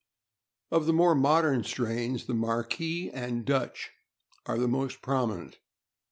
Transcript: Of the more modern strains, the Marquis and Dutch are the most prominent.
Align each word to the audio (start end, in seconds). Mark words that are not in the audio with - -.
Of 0.71 0.87
the 0.87 0.93
more 0.93 1.13
modern 1.13 1.63
strains, 1.63 2.25
the 2.25 2.33
Marquis 2.33 3.11
and 3.11 3.45
Dutch 3.45 3.91
are 4.47 4.57
the 4.57 4.67
most 4.67 5.03
prominent. 5.03 5.59